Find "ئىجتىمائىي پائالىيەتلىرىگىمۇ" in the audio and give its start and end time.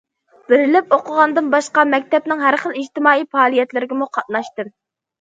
2.83-4.13